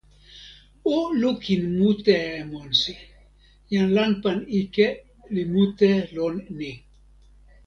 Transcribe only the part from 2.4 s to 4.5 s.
monsi. jan lanpan